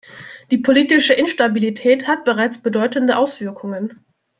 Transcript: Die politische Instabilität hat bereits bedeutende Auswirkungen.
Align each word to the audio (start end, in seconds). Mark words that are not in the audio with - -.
Die 0.49 0.57
politische 0.57 1.13
Instabilität 1.13 2.07
hat 2.07 2.23
bereits 2.25 2.57
bedeutende 2.57 3.17
Auswirkungen. 3.19 4.03